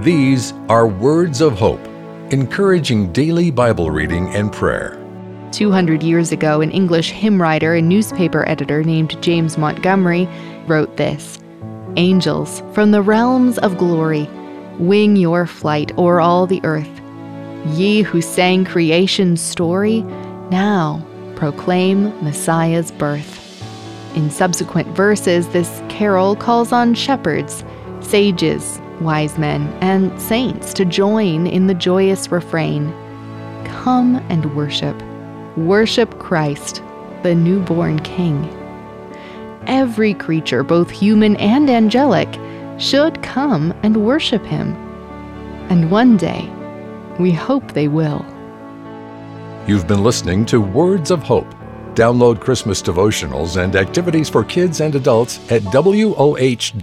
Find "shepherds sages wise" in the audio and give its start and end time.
26.94-29.38